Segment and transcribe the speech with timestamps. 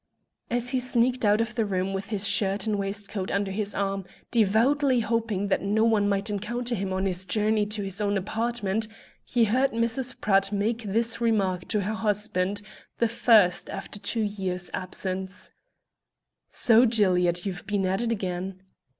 [0.49, 4.03] As he sneaked out of the room, with his shirt and waistcoat under his arm,
[4.31, 8.87] devoutly hoping that no one might encounter him on his journey to his own apartment,
[9.23, 10.19] he heard Mrs.
[10.19, 12.63] Pratt make this remark to her husband
[12.97, 15.51] the first after two years absence:
[16.49, 18.63] "So, Gilead, you've been at it again."